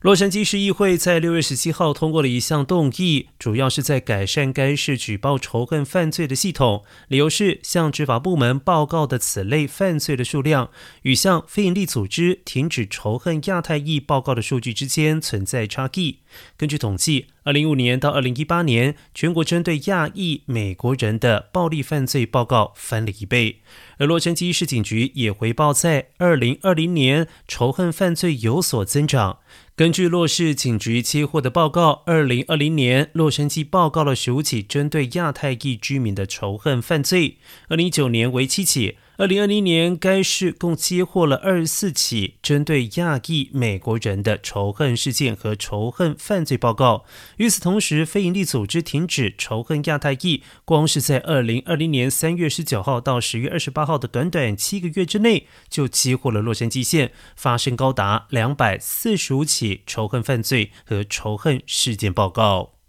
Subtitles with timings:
[0.00, 6.84] 洛杉矶市议会在六月十七号通过了一项动议，主要是在改善该市举报仇恨犯罪的系统。
[7.08, 10.70] 理由是向执法部门报告的此类犯罪的数量，
[11.02, 16.20] 与向非营利组织停止仇恨亚太裔报告的数据之间存在差异。
[16.56, 23.60] 根据统计，二零一五年到二零一八年，全国针对亚裔美国人的暴力犯罪报告翻了一倍。
[23.98, 29.38] 而洛杉矶市警局也回报，在二零二零年仇恨犯罪有所增长。
[29.76, 38.98] 根据洛市警局接获的报告，二零二零年洛杉矶报告了十五起针对亚太裔居民的仇恨犯罪，二零一九年为七起。
[39.20, 47.04] 二零二零年，该市共接获了二十四起针对亚裔美国人的仇恨事件和仇恨犯罪报告。
[47.36, 62.79] 与此同时，非营利组织停止仇恨亚太裔，光是在二零二零年三月十九号到十月二十八号的短短七个月之内，就接获了洛杉矶县发生高达两百四十五起仇恨犯罪和仇恨事件报告。